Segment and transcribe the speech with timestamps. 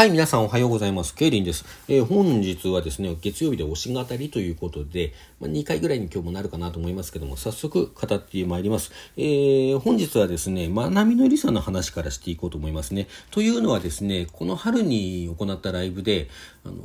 [0.00, 1.14] はい、皆さんおはようございます。
[1.14, 1.66] ケイリンです。
[1.86, 8.92] えー、本日はですね、月曜日で推し語りということで、まあ、2回ぐらいに今日もなるかなと思いますけども、早速語ってまいります。
[9.18, 13.08] えー、本日はですね、まなみのりさんの話からしていこうと思いますね。
[13.30, 16.30] というのはですね、この春に行ったライブで、
[16.64, 16.76] あの、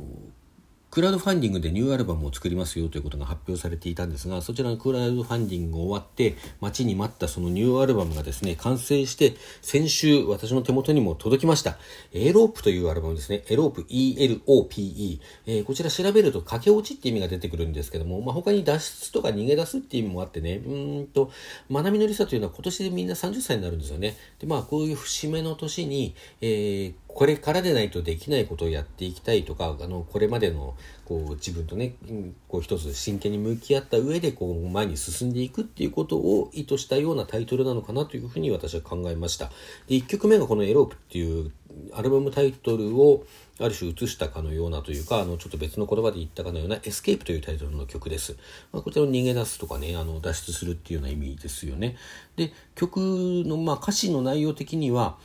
[0.96, 11.76] クラウドファンディングでニューアルバムを作りますよということが発表されていたんですが、そちらのクラウドファンディングが終わって、待ちに待ったそのニューアルバムがですね、完成して、先週私の手元にも届きました。
[12.14, 13.44] エロープというアルバムですね。
[13.50, 15.20] エロープ ELOPE。
[15.44, 21.30] えー、こちら調べると駆け落ちって意味が出てくるんですけども、まあ、他に脱出とか逃げ出すっていう意味もあってね、うんと、
[21.68, 24.16] まなみのりさというのは今年でみんな30歳になるんですよね。
[24.38, 30.74] で、まあ、こういう節目の年に、えーこれからでないとできないことをやっていきたいとかあのこれまでの
[31.06, 31.94] こう自分とね
[32.46, 39.46] こう一つ真剣に向き合った上でこう前に進んでいくっていうことを意図したようなタイトルなのかなというふうに私は考えました
[39.88, 41.52] で1曲目がこの「Elope」っていう
[41.94, 43.24] アルバムタイトルを
[43.60, 48.36] ある種映したかのようなというか、あの、ちょっと別の言葉で言ったかのような、 Escape というタイトルの曲です。
[48.72, 51.96] まあ、こちらを逃げ出すとかね、あの、脱出するっていうような意味ですよね。
[52.36, 55.16] で、曲の、まあ、歌詞の内容的には、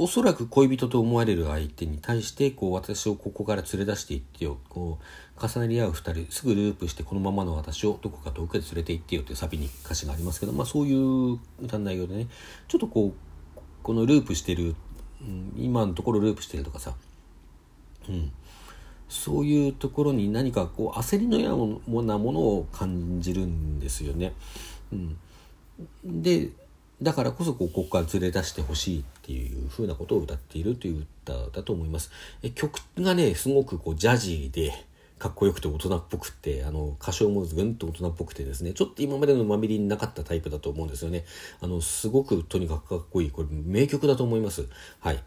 [0.00, 5.00] おそらく恋人と思われる相手に対してこう私をここから連れ出していってよこ
[5.36, 12.28] う重なり合う2人すぐループしてこのままの私をどこか遠くへ連れて行ってよというサビに歌詞がありますけど、まあ、そういう歌の内容でね
[12.68, 14.76] ちょっとこうこのループしてる、
[15.56, 16.94] 今のところループしてるとかさ、
[18.08, 18.30] うん、
[19.08, 24.34] そういうところに何かこう焦りのようなものを感じるんですよね。
[24.92, 25.16] うん、
[26.04, 26.50] で
[27.02, 32.10] だからこそこうここから連れ出してほしいっていうふうなことを歌っているという歌だと思います。
[32.42, 34.72] え曲がねすごくこうジャジーで
[35.18, 41.26] かっこよくて大人っぽくてあの歌唱もぐんと大人っぽくてですねちょっと今までのまみりになかったタイプだと思うんですよね。
[41.60, 44.66] あのすごくとにかくかっこいいこれ名曲だと思います。
[45.00, 45.22] はい。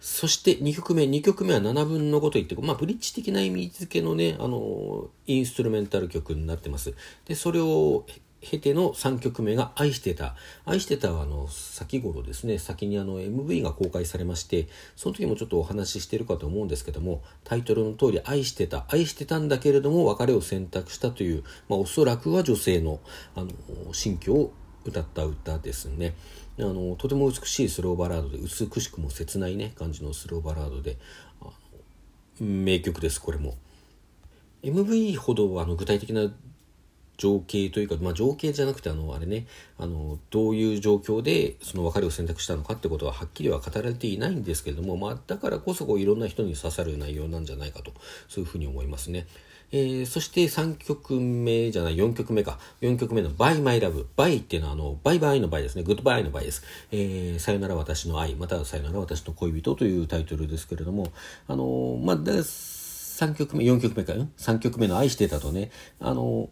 [0.00, 6.92] そして2曲目、2曲目は7分の5と言って、まあ、ブリッジ的な意味付けのね、あの、インストゥルメンタル曲になってます。
[7.24, 8.04] で、それを
[8.44, 10.36] 経ての3曲目が愛してた。
[10.64, 18.84] 愛してたはあの先頃ですね、先にあの MV が公開されまして、その時もちょっとお話ししてるかと思うんですけども、タイトルの通り愛してた。
[18.88, 23.00] 愛してたんだけれども別れを選択したという、まあおそらくは女性の
[23.34, 23.48] あの
[23.92, 24.52] 心境を
[24.84, 26.14] 歌った歌ですね。
[26.58, 30.98] あのとても美しいスローバラードで美しくも切ないね感じのスローバラードで
[32.40, 33.56] 名曲ですこれも
[34.62, 36.32] MV ほどあの具体的な
[37.16, 39.46] 情景というか、まあ、情景じゃなくてあのあれね
[39.78, 47.92] あのどういう状況でその別れを選択したのかってことははっきりは語られていないんですけれども、まあ、だからこそこういろんな人に刺さる内容なんじゃないかと
[48.28, 49.26] そういうふうに思いますね。
[49.72, 52.58] えー、そして3曲目じゃない4曲目か。
[52.80, 55.82] 4曲目の「By My Love」「By」っていうのはあのバイバイの場合ですね。
[55.82, 58.36] グッドバイの場合です、えー、さよなら私の愛。
[58.36, 61.12] またはさよなら私の恋人というタイトルですけれども
[61.48, 64.12] あのまあ3曲目4曲目か。
[64.12, 65.72] 3曲目の愛してたとね。
[65.98, 66.50] あの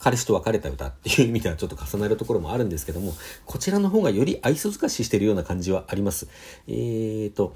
[0.00, 6.26] 彼氏と別れた歌っていう意味ではちょっと重なるところもあるんですけども、こちらの方がより愛想尽かししてるような感じはあります。
[6.66, 7.54] えーと、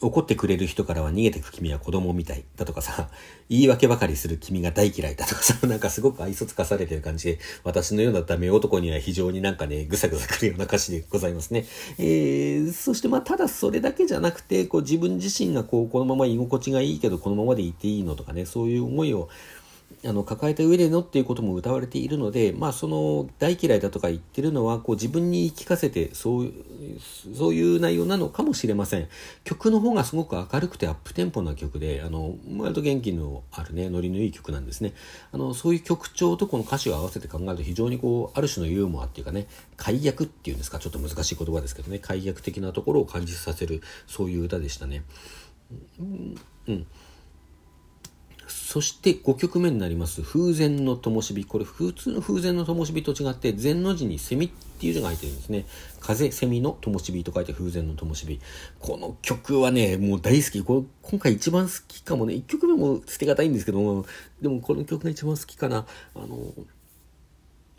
[0.00, 3.08] 怒ってくれる人からは逃げてく君は子供みたいだとかさ、
[3.48, 11.66] 言い訳ばかりする君が大嫌いだとかさ、 なんかすごく愛想つかされてる感じで、私のようなダメ男には非常になんかね、ぐさぐさくるような歌詞でございますね。
[11.98, 19.28] えー、そしてまあ、ただそれだけじゃなくて、こう自分自身がこう、このまま居心地がいいけど、このままでいていいのとかね、そういう思いを、
[20.06, 26.52] あの抱えた上でのっていうことも歌われているので、まあ、その大嫌いだとか言ってるのはこう自分に言い聞かせてそう
[27.34, 29.08] そういう内容なのかもしれません。
[29.44, 34.92] 曲の方がすごく明るくてアップテンポな曲であの割と元気のあるねノリのいい曲なんですね。
[35.32, 39.46] あのそういう曲調とこの歌詞を合わせて考えると非常にこうある種のユーモアっていうかね
[39.76, 45.02] 解約っていうんですかちょっと難しい言葉ですけどね解約的なところを感じさせるそういう歌でしたね。
[45.98, 46.34] うん、
[46.68, 46.86] うん。
[48.74, 51.44] そして5曲目になります風前の灯火。
[51.44, 55.64] これ普通の風前の灯火と違って前の字にセミっていう字が入ってるんですね。
[56.00, 58.40] 風、セミの灯火と書いて風前の灯火。
[58.80, 60.60] この曲はね、もう大好き。
[60.64, 62.34] これ今回一番好きかもね。
[62.34, 64.06] 1曲目も捨てがたいんですけども、
[64.42, 65.86] でもこの曲が一番好きかな。
[66.16, 66.52] あの、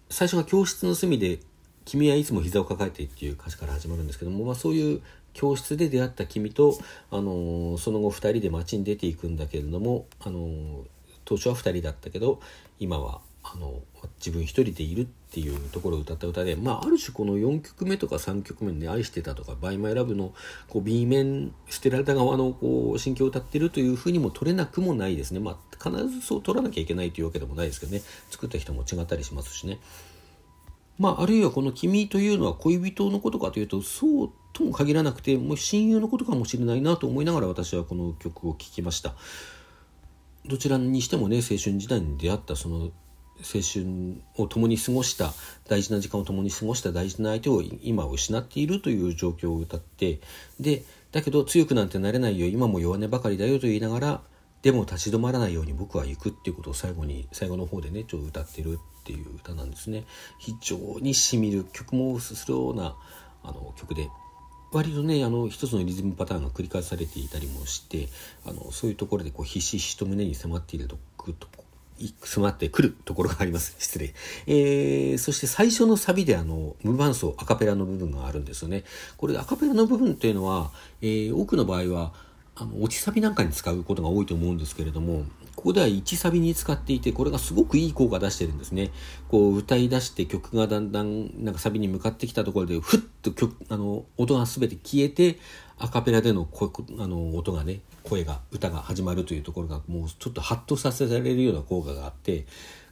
[0.09, 1.39] 最初が教室の隅で
[1.83, 5.01] 君はいつも膝を抱えてっていう歌詞から始まるんですけども、まあ、そういう
[5.35, 6.79] 教室で出会った君と、
[7.11, 10.85] あのその後2人で街に出ていくんだけれども、あの
[11.25, 12.39] 当初は2人だったけど
[12.79, 13.81] 今はあの
[14.17, 20.33] 自分一人でいるっていうところを歌った歌で、まあ、ある種この4曲目とか3曲目に、ね「愛してた」とか「By My Love の」
[20.67, 29.79] こう B 面捨てられた側のこう心境を歌ってるというふうにも取れなくもないですね、まあ、必ずそう取らなきゃいけないというわけでもないですけどね作った人も違ったりしますしね。
[30.97, 39.13] まあ、あるいはこの「君」というのは恋人のことかというとそうとも限らなくてもう親友のことかもしれないなと思いながら私はこの曲を聴きました。
[40.45, 42.91] どちらにしてもね青春時代に出会ったその
[43.39, 45.33] 青春を共に過ごした
[45.67, 50.21] 大事な時間を共に過ごした大事な相手を今失っているという状況を歌って
[50.59, 54.21] でだけど強くなんてなれないよ今も弱音ばかりだよと言いながら
[54.61, 60.05] でも立ち止まらないように僕は行くっていうことを最後に最後の方でねちょっと歌ってるっていう歌なんですね。
[60.39, 62.95] 非常にしみる曲もするような
[63.43, 64.09] あの曲で。
[64.71, 68.09] 割とねあの一つのリズムパターンが繰り返されていたりもして
[68.45, 70.97] あのそういうところでこうひしひしと胸に迫っていると
[72.23, 73.75] 迫ってくるところがあります。
[73.79, 74.13] 失礼。
[74.47, 78.83] えー、そして最初のサビであの、無伴奏、アカペラの部分があるんですよね。
[79.17, 80.71] これアカペラの部分っていうのは、
[81.01, 82.13] えー、多くの場合は、
[82.55, 85.23] あの、落ちサビなんかに使うことが多いと思うんですけれども、
[85.55, 88.91] ここでは1サビに使っていて、これがすごくいい効果出してるんですね。
[89.29, 95.39] こう、歌い出して曲がだんだん、なんかサビに向かってきたところで、ふっと曲、あの、音が全て消えて、
[95.77, 96.69] アカペラでの声
[96.99, 102.45] あの音がね声が歌が始まるというところがもうちょっとハッとさせられるような効果があって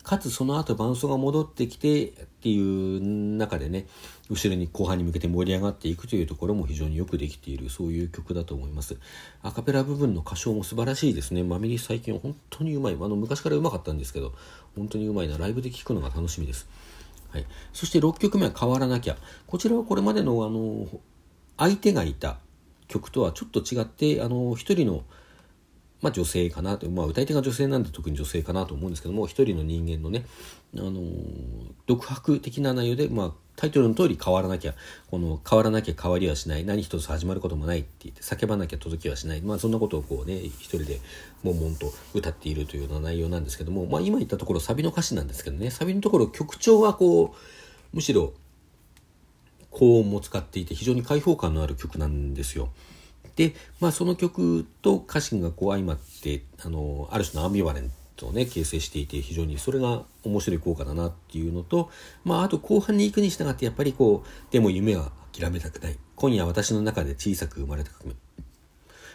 [0.04, 2.12] かつその後伴奏が戻ってきてっ
[2.42, 3.02] ていう
[3.38, 3.88] 中でね
[4.30, 8.98] 後ろに後半に向けて盛り上がっていくというところも非常によくできているそういう曲だと思います。
[9.42, 11.44] アカペラ部分の歌唱も素晴らしいですね。
[11.44, 12.94] まめに最近本当にうまい。
[12.94, 14.34] あの昔からうまかったんですけど
[14.76, 15.38] 本当にうまいな。
[15.38, 16.68] ライブで聴くのが楽しみです。
[17.32, 19.18] はい、そして6曲目は「変わらなきゃ」
[19.48, 20.88] こちらはこれまでのあの
[21.58, 22.38] 相手がいた
[22.88, 25.04] 曲とはちょっと違ってあの一人の、
[26.04, 30.26] まあ、女性かなと、まあ、歌い手が女性なんで特に女性かなと思うんですけども一人の人間のね
[30.78, 31.02] あの
[31.88, 34.74] 独白的な内容で、まあ、タイトルの通り変わらなきゃ
[35.10, 36.66] この変わらなきゃ変わりはしない。
[36.66, 41.00] 何一つ始まることもないって言って叫ばなきゃ届きはしない、まあ、そんなことをこうね一人で
[41.44, 48.34] 悶々と歌っているというような内容なんですけども、まあ、今言ったところサビの歌詞なんですけどねサビのところ曲調はこうむしろ
[49.70, 52.70] 高音も使っていて非常に開放感のある曲なんですよ。
[53.36, 61.90] で、まあ、その曲と歌詞がこう相まってあのある種のアンビバレントをね形成していて非常にそれが面白い効果だなっていうのと、
[62.24, 65.98] まあ、あと後半に行くに従ってやっぱりこうでも夢は諦めたくない。
[66.16, 68.16] 今夜私の中で小さく生まれた革命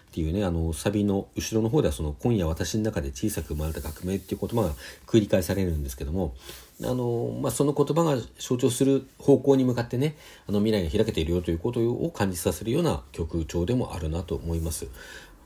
[0.08, 4.74] っていうね、あの、サビの後ろの方ではその、今夜私の中で小さく生まれた革命っていう言葉が
[5.06, 6.34] 繰り返されるんですけども、
[6.82, 10.16] あの、まあ、その言葉が象徴する方向に向かってね、
[10.46, 14.86] あの、未来が開けているよということを感じさせるような曲調でもあるなと思います。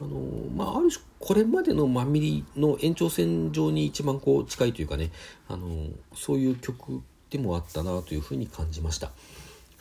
[0.01, 0.21] あの、
[0.55, 5.11] まあ、ある種、これまでのまなみりの延長線上に一番こう近いというかね、
[5.49, 9.11] あの、そういう曲でもあったなというふうに感じました。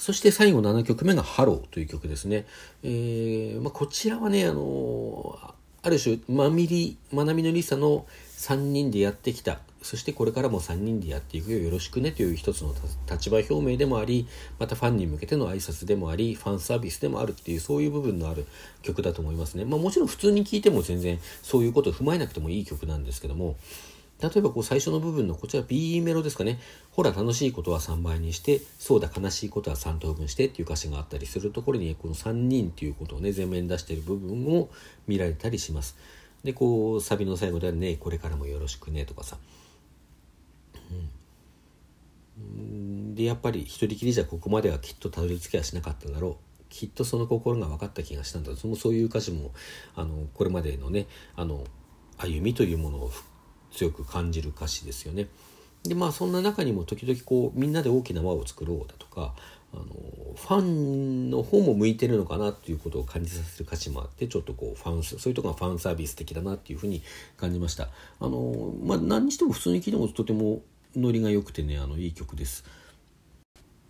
[0.01, 2.47] そして最後7曲目がハローという曲ですね。
[2.81, 5.39] えー、まあ、こちらはね、あの
[5.83, 8.07] ある種、まなみり、まなみのりさの
[8.37, 12.73] 3人でやってきた、そしてこれからも3人でやっていくよよろしくねという一つの
[13.11, 14.27] 立場表明でもあり、
[14.57, 18.47] またファンに向けての挨拶でもあり、ファンサービスでもあるっていう、そういう部分のある
[18.81, 19.65] 曲だと思いますね。
[19.65, 23.55] まあもちろん普通に聴いても全然そういうことを踏まえなくてもいい曲なんですけども、
[24.21, 26.59] 例えばこう最初の部分のこちら B メロですかね。
[26.91, 34.69] ほら楽しいことは3倍にして、そうだ悲しいことは3等分してっていう歌詞があったりするところに、この3人っていうことをね、前面に出している部分を
[35.07, 35.97] 見られたりします。
[36.43, 39.37] で、こう、サビの最後ではね、これからもよろしくねとかさ。
[42.37, 46.51] うん、で、やっぱり一人きりじゃここまではきっとたどり着けはしなかっただろう。
[46.71, 49.51] きっとその心が分かった気がしたんだそのそういう歌詞も
[49.93, 51.65] あのこれまでのねあの
[52.17, 53.11] 歩みというものを
[53.71, 55.27] 強く感じる歌詞ですよね。
[55.83, 59.33] でまあそんな中にも時々こうみんなで大きな輪を作ろうだとか
[59.73, 59.85] あの
[60.35, 67.01] ファンの方も向いてるのかなっていうことを感じさせる歌詞もあってちょっとこうファンそういうとこがファンサービス的だなっていうふうに
[67.37, 67.89] 感じました。
[68.19, 70.61] あのまあ何にしても普通に聴いてもとても
[70.95, 72.63] ノリが良くてねあのいい曲です。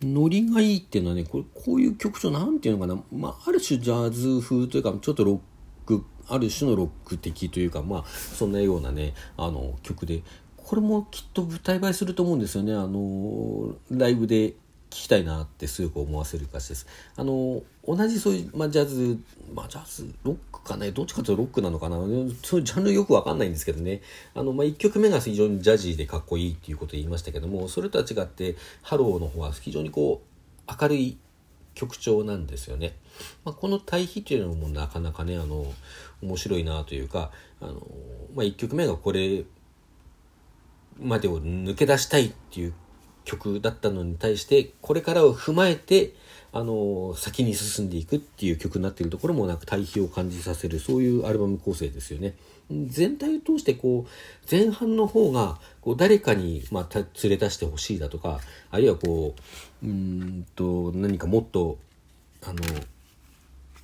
[0.04, 5.44] ノリがいいっていうのはねこれこういう曲調なんていうのかな、まあ、ある種ジャズ風というかちょっとロック
[6.28, 10.22] ある種のロック的というかまあそんなようなねあの曲で
[10.58, 12.74] これもきっと舞台映えすると思うんですよね。
[12.74, 14.56] あのライブで聴
[14.90, 16.88] きたいなってすごく思わせる歌詞です。
[17.16, 19.18] あの同じそういう、まあ、ジャズ、
[19.54, 21.96] まあ、ジャズロックかねどっちかというとロックなのかな？
[22.44, 24.02] そういうジャンルよくわかんないんですけどね。
[24.34, 30.22] あの、まあ、1曲目が非常にジャジーでかっこいいっていうことを言いましたけどもそれとは違ってハローの方は非常にこ
[30.68, 31.18] う明るい
[31.82, 32.94] 曲調なんですよね。
[33.44, 35.66] まあ、この対比というのもなかなかねあの
[36.22, 37.82] 面白いなというかあの、
[38.36, 39.46] まあ、1曲目がこれ
[41.00, 42.74] までを抜け出したいっていう
[43.26, 46.14] 曲だったのに対してこれからを踏まえて
[46.54, 52.36] あの先に進んでいくっていう曲になっているところもなんか対比を感じさせるそういうアルバム構成ですよね。
[52.88, 58.40] 全体を通してこう前半の方がこう誰かにまあ連れ出してほしいだとか
[58.70, 59.36] あるいはこ
[59.84, 61.78] ううんと何かもっと
[62.44, 62.62] あの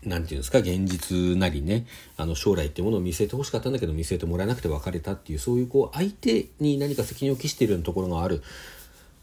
[0.03, 1.85] なんていうんですか、現実なりね、
[2.17, 8.41] あの、将来っていうものを見据えてほしかったんだけど、見据えてもらえなくて別れたっていう、そういう、こう、相手に何か責任を期しているようなところがある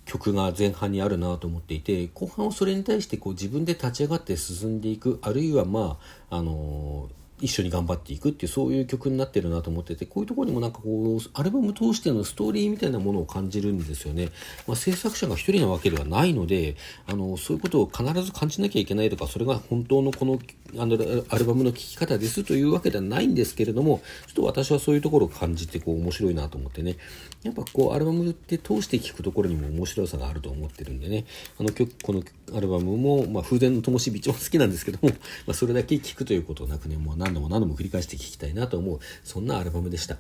[0.04, 5.98] 曲が前半にあるなと思っていて、後半はそれに対して、こう、自分で立ち上がって進んでいく、あるいは、ま
[6.30, 14.30] あ、あのー一緒に頑張っていくっていうそういう曲になってるなと思っててこういうところにもなんかこうアルバム通してのストーリーみたいなものを感じるんですよね、
[14.66, 20.38] まあ、制作者が一人なわけではないのであのそういうことを必ず感じなきゃいけないとかそれが本当のこの
[20.76, 20.96] あの
[21.28, 26.96] アルバムの聴き方ですというわけではないんですけれどもちょっと私はそういうところを感じてこう面白いなと思ってね。
[27.44, 31.26] やっぱこうアルバムって通して聴くところにも面白さがあると思ってるんでね。
[31.60, 32.22] あの曲この
[32.56, 35.16] アルバムも、まあ、風前の灯火一番好きなんですけども、ま
[35.50, 40.16] あ、それだけ聴くということなくねもう何度も何度も繰り返して聴きたいなと思うそんなアルバムでした。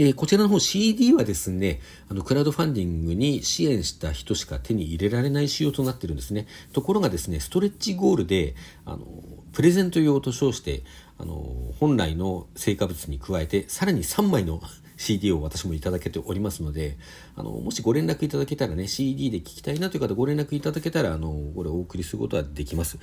[0.00, 6.46] えー、こちらの方 CD はですね、あの、クラウドファンディングに支援した人しか手に入れられない仕様となってるんですね。
[6.72, 9.06] ところがですね、ストレッチゴールで、あの、
[9.52, 10.84] プレゼント用と称して、
[11.18, 14.62] あの、本来の成果物に加えて、さらに3枚の
[14.96, 16.96] CD を私もいただけておりますので、
[17.34, 22.98] あの、もしご連絡いただけたらね、CD で聞きたいなという方ご連絡いただけたら、あの、これお送りすることはできます。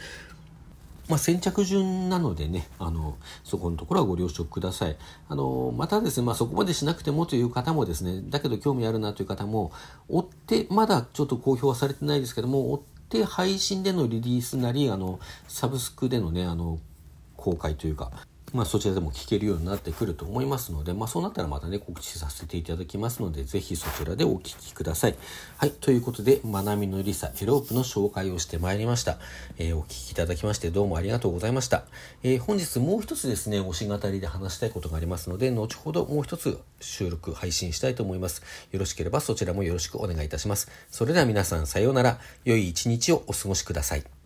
[1.08, 4.98] まあ、先着順なのでね、あの、そこのところはご了承ください。
[5.30, 9.72] あの、またですね、まあ、そこまでしなくてもという方もですね、だけど興味あるなという方も、
[10.10, 16.80] 追って、まだちょっと公表はされてないですけども、追って配信でのリリースなり、あの、サブスクでのね、あの、
[17.38, 18.12] 公開というか、
[18.56, 25.16] まあ、そちらでも聞けるようになってくると思いますので、まあ、そうなったらまたね、告知させていただきますので、ぜひそちらでお聞きください。
[25.58, 29.18] はい、ということで、まなみのりさ、エロープの紹介をしてまいりました。
[29.58, 31.84] えー、お聞きいただきましてどうもありがとうございました。
[32.24, 38.42] えー、本日もう一つですね、推し語りで話したいことがありますので、後ほどもう一つ収録、配信したいと思います。
[38.72, 40.70] よろしければそちらもよろしくお願いいたします。
[40.90, 42.20] それでは皆さん、さようなら。
[42.46, 44.25] 良い一日をお過ごしください。